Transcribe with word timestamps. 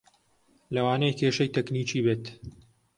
لەوانەیە 0.73 1.17
کێشەی 1.19 1.53
تەکنیکی 1.55 2.03
بێت 2.05 2.23